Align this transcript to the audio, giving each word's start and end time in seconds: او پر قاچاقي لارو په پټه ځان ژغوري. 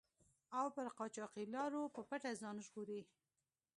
او 0.59 0.65
پر 0.75 0.87
قاچاقي 0.97 1.45
لارو 1.53 1.83
په 1.95 2.01
پټه 2.09 2.31
ځان 2.41 2.57
ژغوري. 2.65 3.01